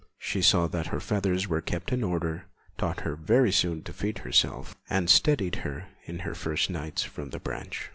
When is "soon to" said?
3.51-3.93